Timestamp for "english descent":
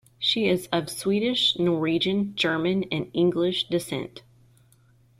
3.13-4.23